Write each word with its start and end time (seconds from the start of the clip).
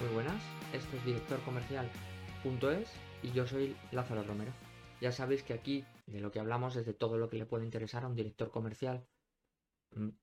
Muy 0.00 0.10
buenas, 0.10 0.40
esto 0.72 0.96
es 0.96 1.04
directorcomercial.es 1.04 2.88
y 3.24 3.32
yo 3.32 3.48
soy 3.48 3.76
Lázaro 3.90 4.22
Romero. 4.22 4.52
Ya 5.00 5.10
sabéis 5.10 5.42
que 5.42 5.54
aquí 5.54 5.84
de 6.06 6.20
lo 6.20 6.30
que 6.30 6.38
hablamos 6.38 6.76
es 6.76 6.86
de 6.86 6.94
todo 6.94 7.18
lo 7.18 7.28
que 7.28 7.36
le 7.36 7.46
puede 7.46 7.64
interesar 7.64 8.04
a 8.04 8.06
un 8.06 8.14
director 8.14 8.52
comercial, 8.52 9.04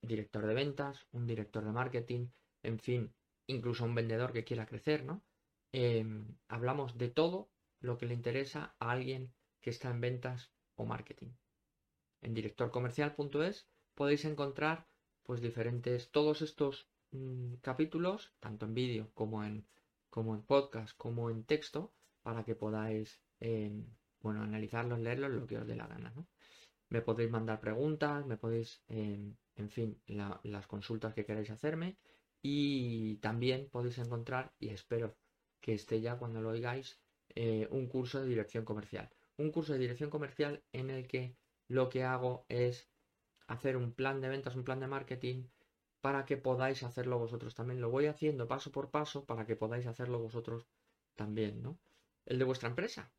director 0.02 0.46
de 0.46 0.54
ventas, 0.54 1.06
un 1.12 1.28
director 1.28 1.66
de 1.66 1.74
marketing, 1.74 2.28
en 2.64 2.80
fin, 2.80 3.14
incluso 3.48 3.84
un 3.84 3.96
vendedor 3.96 4.32
que 4.32 4.46
quiera 4.46 4.66
crecer, 4.66 5.04
¿no? 5.04 5.26
Em, 5.74 6.38
hablamos 6.48 6.98
de 6.98 7.10
todo 7.10 7.50
lo 7.82 7.98
que 7.98 8.06
le 8.06 8.14
interesa 8.14 8.78
a 8.80 8.92
alguien 8.92 9.34
que 9.60 9.72
está 9.72 9.90
en 9.92 10.00
ventas 10.00 10.54
o 10.76 10.86
marketing. 10.86 11.34
En 12.22 12.34
directorcomercial.es 12.34 13.68
podéis 13.94 14.24
encontrar 14.24 14.88
pues 15.24 15.42
diferentes, 15.42 16.12
todos 16.12 16.42
estos 16.42 16.88
Mm, 17.12 17.56
capítulos, 17.62 18.34
tanto 18.40 18.66
en 18.66 18.74
vídeo 18.74 19.12
como 19.14 19.44
en, 19.44 19.66
como 20.10 20.36
en 20.36 20.42
podcast, 20.44 20.96
como 20.98 21.30
en 21.30 21.44
texto, 21.46 21.94
para 22.22 22.44
que 22.44 22.56
podáis, 22.56 23.22
em, 23.40 23.86
bueno, 24.22 24.42
analizarlos, 24.42 25.00
leerlos, 25.00 25.32
lo 25.32 25.48
que 25.48 25.58
os 25.58 25.68
dé 25.68 25.76
la 25.76 25.88
gana, 25.88 26.14
Me 26.90 27.02
podéis 27.02 27.32
mandar 27.32 27.60
preguntas, 27.60 28.26
me 28.26 28.38
podéis, 28.38 28.70
em, 28.88 29.36
en 29.56 29.70
fin, 29.70 29.90
las 30.44 30.68
consultas 30.68 31.14
que 31.14 31.26
queráis 31.26 31.50
hacerme 31.50 31.98
y 32.42 33.18
también 33.18 33.70
podéis 33.70 33.98
encontrar, 34.00 34.54
y 34.60 34.70
espero 34.70 35.16
que 35.62 35.74
esté 35.74 36.02
ya 36.02 36.18
cuando 36.20 36.42
lo 36.42 36.50
oigáis, 36.50 37.00
eh, 37.36 37.68
un 37.72 37.88
curso 37.88 38.22
de 38.22 38.28
dirección 38.28 38.66
comercial. 38.66 39.10
Un 39.38 39.52
curso 39.52 39.74
de 39.74 39.80
dirección 39.80 40.10
comercial 40.10 40.64
en 40.72 40.90
el 40.90 41.08
que 41.08 41.36
lo 41.68 41.90
que 41.90 42.04
hago 42.04 42.46
es 42.50 42.90
hacer 43.48 43.78
un 43.78 43.94
plan 43.94 44.22
de 44.22 44.30
ventas, 44.30 44.56
un 44.56 44.64
plan 44.64 44.80
de 44.80 44.88
marketing, 44.88 45.44
para 46.06 46.24
que 46.28 46.38
podáis 46.38 46.84
hacerlo 46.84 47.18
vosotros 47.18 47.56
también. 47.56 47.82
Lo 47.82 47.90
voy 47.90 48.06
haciendo 48.06 48.48
paso 48.48 48.72
por 48.72 48.92
paso 48.92 49.26
para 49.26 49.48
que 49.48 49.56
podáis 49.56 49.88
hacerlo 49.88 50.20
vosotros 50.20 50.68
también, 51.16 51.64
¿no? 51.64 51.80
El 52.28 52.38
de 52.38 52.46
vuestra 52.46 52.70
empresa. 52.70 53.12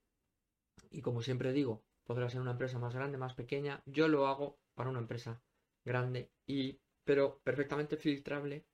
Y 0.93 1.03
como 1.03 1.21
siempre 1.21 1.53
digo, 1.53 1.83
podrá 2.05 2.31
ser 2.31 2.41
una 2.41 2.53
empresa 2.53 2.79
más 2.79 2.95
grande, 2.95 3.19
más 3.19 3.35
pequeña. 3.35 3.83
Yo 3.87 4.07
lo 4.07 4.29
hago 4.29 4.61
para 4.77 4.89
una 4.89 5.01
empresa 5.01 5.43
grande 5.85 6.31
y 6.47 6.79
pero 7.03 7.41
perfectamente 7.43 7.97
filtrable 7.97 8.65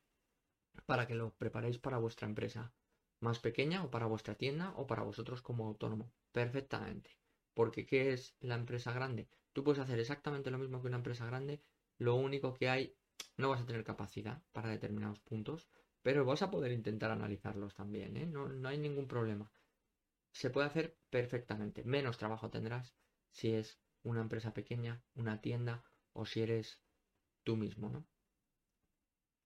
para 0.85 1.07
que 1.07 1.15
lo 1.15 1.33
preparéis 1.39 1.79
para 1.79 1.97
vuestra 1.97 2.29
empresa 2.29 2.71
más 3.21 3.39
pequeña 3.39 3.83
o 3.83 3.91
para 3.91 4.05
vuestra 4.05 4.35
tienda 4.35 4.75
o 4.77 4.87
para 4.87 5.05
vosotros 5.05 5.41
como 5.41 5.67
autónomo. 5.67 6.13
Perfectamente. 6.33 7.19
Porque 7.55 7.87
¿qué 7.87 8.13
es 8.13 8.37
la 8.41 8.57
empresa 8.57 8.93
grande? 8.93 9.27
Tú 9.55 9.65
puedes 9.65 9.81
hacer 9.81 9.99
exactamente 9.99 10.51
lo 10.51 10.59
mismo 10.59 10.83
que 10.83 10.89
una 10.89 10.99
empresa 10.99 11.25
grande. 11.25 11.63
Lo 11.97 12.15
único 12.17 12.53
que 12.53 12.69
hay 12.69 12.95
no 13.37 13.51
vas 13.51 13.61
a 13.61 13.67
tener 13.67 13.85
capacidad 13.85 14.43
para 14.53 14.71
determinados 14.71 15.21
puntos, 15.21 15.69
pero 16.03 16.25
vas 16.25 16.43
a 16.43 16.51
poder 16.51 16.73
intentar 16.73 17.11
analizarlos 17.11 17.75
también, 17.75 18.17
¿eh? 18.17 18.27
no, 18.27 18.49
no 18.49 18.69
hay 18.69 18.79
ningún 18.79 19.07
problema. 19.07 19.51
Se 20.33 20.51
puede 20.51 20.67
hacer 20.67 20.97
perfectamente. 21.11 21.85
Menos 21.85 22.19
trabajo 22.19 22.51
tendrás 22.51 22.95
si 23.31 23.53
es 23.53 23.79
una 24.03 24.21
empresa 24.21 24.53
pequeña, 24.53 25.03
una 25.15 25.41
tienda 25.41 25.85
o 26.13 26.27
si 26.27 26.43
eres 26.43 26.81
tú 27.45 27.57
mismo, 27.57 27.89
¿no? 27.89 28.07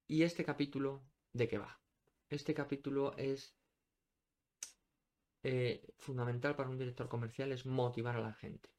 ¿Y 0.06 0.22
este 0.22 0.44
capítulo 0.44 1.02
de 1.32 1.48
qué 1.48 1.58
va? 1.58 1.80
Este 2.28 2.54
capítulo 2.54 3.16
es 3.16 3.56
eh, 5.42 5.84
fundamental 5.98 6.56
para 6.56 6.70
un 6.70 6.78
director 6.78 7.08
comercial, 7.08 7.52
es 7.52 7.66
motivar 7.66 8.16
a 8.16 8.20
la 8.20 8.32
gente. 8.32 8.70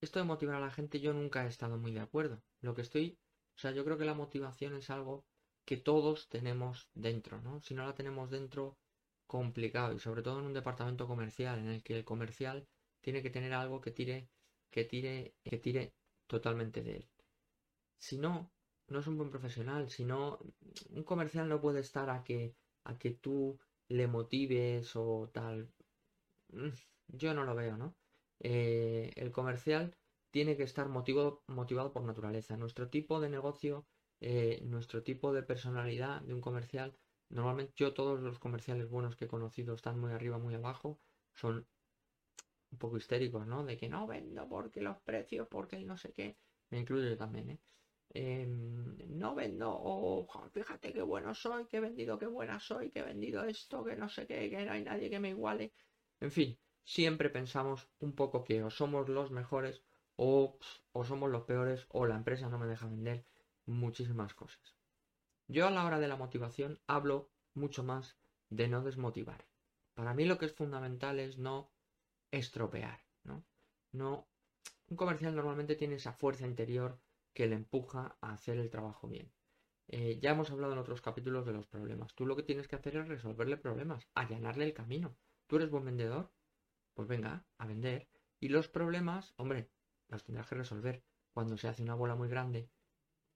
Esto 0.00 0.18
de 0.18 0.24
motivar 0.24 0.56
a 0.56 0.60
la 0.60 0.70
gente 0.70 1.00
yo 1.00 1.12
nunca 1.12 1.44
he 1.44 1.48
estado 1.48 1.78
muy 1.78 1.92
de 1.92 2.00
acuerdo. 2.00 2.42
Lo 2.60 2.74
que 2.74 2.82
estoy 2.82 3.18
o 3.56 3.58
sea, 3.58 3.70
yo 3.72 3.84
creo 3.84 3.98
que 3.98 4.04
la 4.04 4.14
motivación 4.14 4.74
es 4.76 4.90
algo 4.90 5.24
que 5.64 5.76
todos 5.76 6.28
tenemos 6.28 6.88
dentro, 6.94 7.40
¿no? 7.40 7.60
Si 7.60 7.74
no 7.74 7.84
la 7.86 7.94
tenemos 7.94 8.30
dentro, 8.30 8.78
complicado. 9.26 9.94
Y 9.94 9.98
sobre 9.98 10.22
todo 10.22 10.40
en 10.40 10.46
un 10.46 10.52
departamento 10.54 11.06
comercial, 11.06 11.58
en 11.58 11.68
el 11.68 11.82
que 11.82 11.96
el 11.96 12.04
comercial 12.04 12.66
tiene 13.00 13.22
que 13.22 13.30
tener 13.30 13.52
algo 13.54 13.80
que 13.80 13.90
tire, 13.90 14.28
que 14.70 14.84
tire, 14.84 15.34
que 15.44 15.58
tire 15.58 15.94
totalmente 16.26 16.82
de 16.82 16.96
él. 16.96 17.08
Si 17.98 18.18
no, 18.18 18.50
no 18.88 19.00
es 19.00 19.06
un 19.06 19.16
buen 19.16 19.30
profesional. 19.30 19.88
Si 19.90 20.04
no, 20.04 20.38
un 20.90 21.02
comercial 21.04 21.48
no 21.48 21.60
puede 21.60 21.80
estar 21.80 22.10
a 22.10 22.22
que, 22.22 22.54
a 22.84 22.98
que 22.98 23.10
tú 23.12 23.58
le 23.88 24.06
motives 24.06 24.94
o 24.96 25.30
tal. 25.32 25.68
Mm, 26.52 26.70
yo 27.08 27.34
no 27.34 27.44
lo 27.44 27.54
veo, 27.54 27.76
¿no? 27.76 27.94
Eh, 28.40 29.12
el 29.16 29.32
comercial 29.32 29.96
tiene 30.36 30.58
que 30.58 30.64
estar 30.64 30.90
motivado, 30.90 31.42
motivado 31.46 31.94
por 31.94 32.02
naturaleza. 32.02 32.58
Nuestro 32.58 32.90
tipo 32.90 33.20
de 33.20 33.30
negocio, 33.30 33.86
eh, 34.20 34.60
nuestro 34.64 35.02
tipo 35.02 35.32
de 35.32 35.42
personalidad 35.42 36.20
de 36.20 36.34
un 36.34 36.42
comercial, 36.42 36.94
normalmente 37.30 37.72
yo 37.74 37.94
todos 37.94 38.20
los 38.20 38.38
comerciales 38.38 38.90
buenos 38.90 39.16
que 39.16 39.24
he 39.24 39.28
conocido 39.28 39.72
están 39.72 39.98
muy 39.98 40.12
arriba, 40.12 40.36
muy 40.36 40.54
abajo, 40.54 41.00
son 41.32 41.66
un 42.70 42.78
poco 42.78 42.98
histéricos, 42.98 43.46
¿no? 43.46 43.64
De 43.64 43.78
que 43.78 43.88
no 43.88 44.06
vendo 44.06 44.46
porque 44.46 44.82
los 44.82 44.98
precios, 45.00 45.48
porque 45.48 45.82
no 45.82 45.96
sé 45.96 46.12
qué. 46.12 46.36
Me 46.68 46.80
incluyo 46.80 47.08
yo 47.08 47.16
también, 47.16 47.52
¿eh? 47.52 47.60
Em, 48.10 48.94
no 49.18 49.34
vendo, 49.34 49.70
o 49.72 50.28
fíjate 50.52 50.92
qué 50.92 51.00
bueno 51.00 51.34
soy, 51.34 51.66
he 51.72 51.80
vendido, 51.80 52.18
qué 52.18 52.26
buena 52.26 52.60
soy, 52.60 52.90
que 52.90 52.98
he 52.98 53.04
vendido 53.04 53.42
esto, 53.44 53.82
que 53.82 53.96
no 53.96 54.10
sé 54.10 54.26
qué, 54.26 54.50
que 54.50 54.66
no 54.66 54.72
hay 54.72 54.84
nadie 54.84 55.08
que 55.08 55.18
me 55.18 55.30
iguale. 55.30 55.72
En 56.20 56.30
fin, 56.30 56.58
siempre 56.84 57.30
pensamos 57.30 57.88
un 58.00 58.14
poco 58.14 58.44
que 58.44 58.62
o 58.62 58.68
somos 58.68 59.08
los 59.08 59.30
mejores 59.30 59.82
o, 60.16 60.58
somos 61.04 61.30
los 61.30 61.44
peores 61.44 61.86
o 61.90 62.06
la 62.06 62.16
empresa 62.16 62.48
no 62.48 62.58
me 62.58 62.66
deja 62.66 62.86
vender 62.86 63.24
muchísimas 63.66 64.34
cosas. 64.34 64.76
Yo 65.48 65.66
a 65.66 65.70
la 65.70 65.84
hora 65.84 65.98
de 65.98 66.08
la 66.08 66.16
motivación 66.16 66.80
hablo 66.86 67.30
mucho 67.54 67.84
más 67.84 68.16
de 68.50 68.68
no 68.68 68.82
desmotivar. 68.82 69.46
Para 69.94 70.14
mí 70.14 70.24
lo 70.24 70.38
que 70.38 70.46
es 70.46 70.54
fundamental 70.54 71.20
es 71.20 71.38
no 71.38 71.70
estropear, 72.30 73.00
¿no? 73.24 73.44
No 73.92 74.28
un 74.88 74.96
comercial 74.96 75.34
normalmente 75.34 75.74
tiene 75.74 75.96
esa 75.96 76.12
fuerza 76.12 76.46
interior 76.46 77.00
que 77.34 77.46
le 77.46 77.56
empuja 77.56 78.16
a 78.20 78.32
hacer 78.32 78.58
el 78.58 78.70
trabajo 78.70 79.08
bien. 79.08 79.32
Eh, 79.88 80.18
ya 80.20 80.30
hemos 80.30 80.50
hablado 80.50 80.72
en 80.72 80.78
otros 80.78 81.00
capítulos 81.00 81.44
de 81.44 81.52
los 81.52 81.66
problemas. 81.66 82.14
Tú 82.14 82.24
lo 82.24 82.36
que 82.36 82.44
tienes 82.44 82.68
que 82.68 82.76
hacer 82.76 82.96
es 82.96 83.08
resolverle 83.08 83.56
problemas, 83.56 84.08
allanarle 84.14 84.64
el 84.64 84.74
camino. 84.74 85.16
¿Tú 85.48 85.56
eres 85.56 85.70
buen 85.70 85.84
vendedor? 85.84 86.30
Pues 86.94 87.08
venga, 87.08 87.44
a 87.58 87.66
vender. 87.66 88.08
Y 88.40 88.48
los 88.48 88.68
problemas, 88.68 89.34
hombre, 89.36 89.70
los 90.08 90.24
tendrás 90.24 90.48
que 90.48 90.54
resolver. 90.54 91.02
Cuando 91.32 91.56
se 91.56 91.68
hace 91.68 91.82
una 91.82 91.94
bola 91.94 92.14
muy 92.14 92.28
grande, 92.28 92.68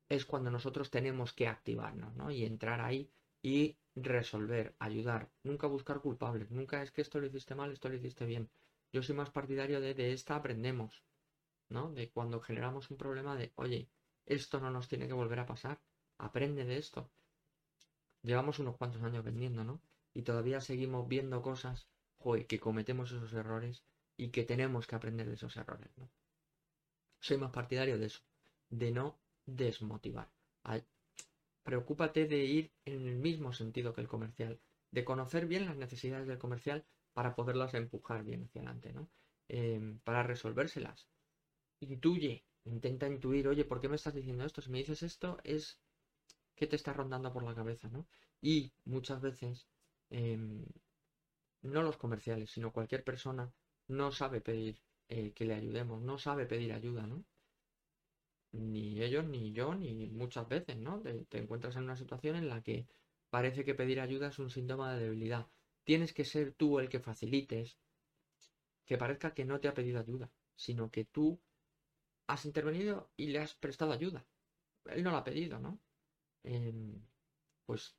es 0.09 0.25
cuando 0.27 0.51
nosotros 0.51 0.91
tenemos 0.91 1.33
que 1.33 1.47
activarnos, 1.47 2.15
¿no? 2.17 2.31
Y 2.31 2.45
entrar 2.45 2.81
ahí 2.81 3.11
y 3.43 3.79
resolver, 3.95 4.75
ayudar. 4.79 5.31
Nunca 5.43 5.67
buscar 5.67 6.01
culpables. 6.01 6.51
Nunca 6.51 6.83
es 6.83 6.91
que 6.91 7.03
esto 7.03 7.21
lo 7.21 7.27
hiciste 7.27 7.55
mal, 7.55 7.73
esto 7.73 7.89
lo 7.89 7.97
hiciste 7.97 8.25
bien. 8.27 8.51
Yo 8.93 9.03
soy 9.03 9.15
más 9.15 9.31
partidario 9.31 9.81
de 9.81 9.95
de 9.95 10.13
esta 10.13 10.37
aprendemos, 10.37 11.05
¿no? 11.69 11.93
De 11.93 12.11
cuando 12.11 12.41
generamos 12.41 12.91
un 12.91 12.97
problema 12.97 13.37
de, 13.37 13.53
oye, 13.57 13.89
esto 14.27 14.61
no 14.61 14.71
nos 14.71 14.89
tiene 14.89 15.07
que 15.07 15.13
volver 15.13 15.41
a 15.41 15.47
pasar. 15.47 15.81
Aprende 16.19 16.65
de 16.65 16.77
esto. 16.77 17.11
Llevamos 18.23 18.59
unos 18.59 18.77
cuantos 18.77 19.03
años 19.03 19.25
vendiendo, 19.25 19.65
¿no? 19.65 19.81
Y 20.13 20.23
todavía 20.23 20.61
seguimos 20.61 21.07
viendo 21.09 21.41
cosas, 21.41 21.89
joder, 22.19 22.47
que 22.47 22.61
cometemos 22.61 23.13
esos 23.13 23.33
errores 23.33 23.85
y 24.17 24.31
que 24.31 24.45
tenemos 24.45 24.87
que 24.87 24.97
aprender 24.97 25.29
de 25.29 25.35
esos 25.35 25.57
errores. 25.57 25.91
Soy 27.21 27.39
más 27.39 27.51
partidario 27.53 27.99
de 27.99 28.07
eso, 28.07 28.21
de 28.71 28.91
no 28.91 29.19
desmotivar. 29.47 30.31
preocúpate 31.63 32.27
de 32.27 32.45
ir 32.45 32.73
en 32.85 33.07
el 33.09 33.17
mismo 33.17 33.53
sentido 33.53 33.95
que 33.95 34.01
el 34.01 34.09
comercial, 34.09 34.59
de 34.91 35.05
conocer 35.05 35.47
bien 35.47 35.67
las 35.67 35.77
necesidades 35.77 36.27
del 36.27 36.39
comercial 36.39 36.85
para 37.13 37.35
poderlas 37.35 37.75
empujar 37.75 38.25
bien 38.25 38.45
hacia 38.45 38.61
adelante, 38.63 38.93
¿no? 38.93 39.09
Em, 39.49 39.99
para 40.01 40.23
resolvérselas. 40.23 41.09
Intuye, 41.81 42.45
intenta 42.65 43.07
intuir, 43.09 43.49
oye, 43.49 43.65
¿por 43.65 43.81
qué 43.81 43.89
me 43.89 43.97
estás 43.97 44.15
diciendo 44.15 44.45
esto? 44.45 44.63
Si 44.63 44.71
me 44.71 44.79
dices 44.79 45.03
esto, 45.03 45.39
es 45.45 45.81
que 46.57 46.67
te 46.67 46.77
está 46.77 46.93
rondando 46.93 47.33
por 47.33 47.45
la 47.45 47.55
cabeza, 47.55 47.89
¿no? 47.91 48.07
Y 48.43 48.73
muchas 48.85 49.21
veces, 49.21 49.69
em, 50.11 50.65
no 51.63 51.83
los 51.83 51.97
comerciales, 51.97 52.51
sino 52.51 52.73
cualquier 52.73 53.03
persona 53.05 53.53
no 53.89 54.13
sabe 54.13 54.41
pedir 54.41 54.81
eh, 55.11 55.33
que 55.35 55.45
le 55.45 55.55
ayudemos. 55.55 56.01
No 56.03 56.19
sabe 56.19 56.47
pedir 56.47 56.73
ayuda, 56.73 57.07
¿no? 57.07 57.25
Ni 58.53 59.03
ellos, 59.03 59.25
ni 59.25 59.53
yo, 59.53 59.75
ni 59.75 60.09
muchas 60.09 60.49
veces, 60.49 60.77
¿no? 60.77 61.01
Te, 61.01 61.39
encuentras 61.39 61.77
en 61.77 61.85
una 61.85 61.97
situación 61.97 62.37
en 62.37 62.49
la 62.49 62.63
que 62.63 62.87
parece 63.29 63.65
que 63.65 63.75
pedir 63.75 64.01
ayuda 64.01 64.29
es 64.29 64.39
un 64.39 64.51
síntoma 64.51 64.95
de 64.95 65.03
debilidad. 65.05 65.49
Tienes 65.85 66.13
que 66.13 66.25
ser 66.25 66.53
tú 66.53 66.79
el 66.79 66.89
que 66.89 67.01
facilites 67.01 67.79
que 68.87 68.99
parezca 68.99 69.35
que 69.35 69.45
no 69.45 69.59
te 69.61 69.69
ha 69.69 69.75
pedido 69.75 70.01
ayuda, 70.01 70.31
sino 70.57 70.91
que 70.91 71.05
tú 71.05 71.41
has 72.29 72.45
intervenido 72.45 73.11
y 73.17 73.29
le 73.29 73.41
has 73.41 73.55
prestado 73.55 73.93
ayuda. 73.93 74.25
Él 74.87 75.03
no 75.03 75.11
la 75.11 75.19
ha 75.19 75.25
pedido, 75.25 75.59
¿no? 75.59 75.81
Em, 76.45 77.01
pues 77.67 77.97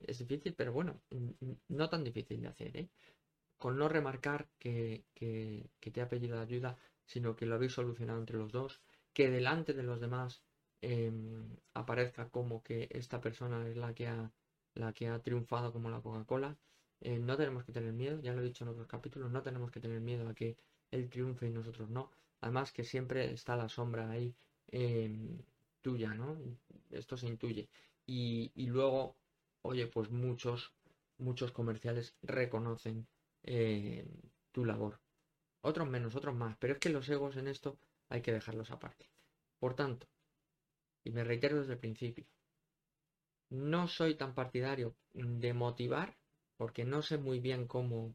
es 0.00 0.18
difícil, 0.18 0.54
pero 0.54 0.72
bueno, 0.72 1.02
no 1.68 1.88
tan 1.88 2.04
difícil 2.04 2.40
de 2.40 2.48
hacer, 2.48 2.76
¿eh? 2.76 2.90
Con 3.58 3.78
no 3.78 3.88
remarcar 3.88 4.48
que, 4.58 5.04
te 5.14 6.00
ha 6.00 6.08
pedido 6.08 6.40
ayuda, 6.40 6.76
sino 7.04 7.36
que 7.36 7.46
lo 7.46 7.54
habéis 7.54 7.72
solucionado 7.72 8.18
entre 8.18 8.38
los 8.38 8.52
dos, 8.52 8.80
que 9.12 9.30
delante 9.30 9.72
de 9.72 9.82
los 9.82 10.00
demás 10.00 10.42
em, 10.82 11.56
aparezca 11.74 12.28
como 12.30 12.62
que 12.62 12.88
esta 12.90 13.20
persona 13.20 13.66
es 13.68 13.76
la 13.76 13.94
que 13.94 14.08
ha, 14.08 14.32
la 14.74 14.92
que 14.92 15.08
ha 15.08 15.22
triunfado 15.22 15.72
como 15.72 15.90
la 15.90 16.00
Coca-Cola 16.00 16.56
Eh, 17.00 17.18
no 17.18 17.36
tenemos 17.36 17.64
que 17.64 17.72
tener 17.72 17.92
miedo, 17.92 18.20
ya 18.20 18.32
lo 18.32 18.40
he 18.40 18.44
dicho 18.44 18.64
en 18.64 18.70
otros 18.70 18.86
capítulos, 18.86 19.30
no 19.30 19.42
tenemos 19.42 19.70
que 19.70 19.80
tener 19.80 20.00
miedo 20.00 20.28
a 20.28 20.34
que 20.34 20.56
él 20.90 21.08
triunfe 21.10 21.46
y 21.46 21.50
nosotros 21.50 21.90
no. 21.90 22.10
Además 22.40 22.72
que 22.72 22.84
siempre 22.84 23.32
está 23.32 23.54
la 23.56 23.68
sombra 23.68 24.10
ahí 24.10 24.34
em, 24.68 25.38
tuya, 25.82 26.14
¿no? 26.14 26.36
Esto 26.90 27.16
se 27.16 27.26
intuye. 27.28 27.68
Y, 28.06 28.50
luego, 28.66 29.16
oye, 29.62 29.86
pues 29.88 30.10
muchos, 30.10 30.72
muchos 31.18 31.52
comerciales 31.52 32.14
reconocen 32.22 33.06
em, 33.46 34.08
tu 34.52 34.64
labor. 34.64 35.00
Otros 35.62 35.88
menos, 35.88 36.14
otros 36.16 36.34
más. 36.34 36.56
Pero 36.58 36.74
es 36.74 36.80
que 36.80 36.90
los 36.90 37.08
egos 37.08 37.36
en 37.36 37.48
esto 37.48 37.78
hay 38.10 38.22
que 38.22 38.32
dejarlos 38.32 38.70
aparte. 38.72 39.10
Por 39.60 39.74
tanto, 39.74 40.08
y 41.04 41.10
me 41.10 41.24
reitero 41.24 41.58
desde 41.60 41.74
el 41.74 41.78
principio, 41.78 42.26
no 43.50 43.88
soy 43.88 44.14
tan 44.14 44.34
partidario 44.34 44.94
de 45.12 45.52
motivar, 45.52 46.16
porque 46.56 46.84
no 46.84 47.02
sé 47.02 47.18
muy 47.18 47.40
bien 47.40 47.66
cómo, 47.66 48.14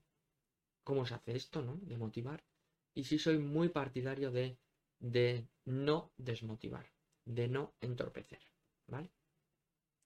cómo 0.83 1.05
se 1.05 1.15
hace 1.15 1.35
esto, 1.35 1.61
¿no? 1.61 1.77
De 1.83 1.97
motivar. 1.97 2.43
Y 2.95 3.05
sí 3.05 3.19
soy 3.19 3.39
muy 3.39 3.69
partidario 3.69 4.31
de, 4.31 4.57
de 4.99 5.47
no 5.65 6.11
desmotivar, 6.17 6.87
de 7.25 7.47
no 7.49 7.73
entorpecer, 7.81 8.41
¿vale? 8.87 9.11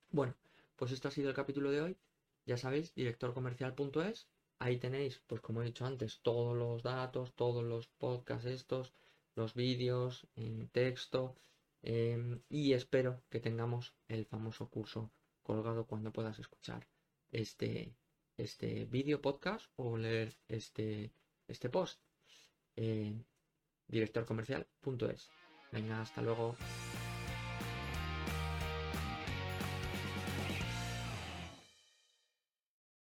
Bueno, 0.10 0.36
pues 0.76 0.92
esto 0.92 1.08
ha 1.10 1.12
sido 1.12 1.30
el 1.30 1.36
capítulo 1.36 1.70
de 1.70 1.82
hoy. 1.82 1.98
Ya 2.48 2.58
sabéis, 2.58 2.94
directorcomercial.es. 2.96 4.28
Ahí 4.60 4.78
tenéis, 4.78 5.22
pues 5.28 5.42
como 5.42 5.62
he 5.62 5.66
dicho 5.66 5.86
antes, 5.86 6.22
todos 6.22 6.56
los 6.58 6.82
datos, 6.84 7.34
todos 7.36 7.64
los 7.64 7.88
podcasts 7.88 8.46
estos, 8.46 8.94
los 9.36 9.54
vídeos 9.54 10.28
en 10.36 10.70
texto. 10.70 11.36
Em, 11.82 12.42
y 12.50 12.74
espero 12.74 13.22
que 13.30 13.40
tengamos 13.40 13.94
el 14.08 14.26
famoso 14.26 14.70
curso 14.70 15.12
colgado 15.44 15.86
cuando 15.86 16.12
puedas 16.12 16.40
escuchar 16.40 16.88
este, 17.32 17.96
este 18.38 18.86
vídeo 18.86 19.22
podcast 19.22 19.68
o 19.76 19.98
leer 19.98 20.36
este, 20.48 21.12
este 21.48 21.70
post. 21.70 22.02
Eh, 22.76 23.14
directorcomercial.es. 23.88 25.30
Venga, 25.72 26.02
hasta 26.02 26.22
luego. 26.22 26.56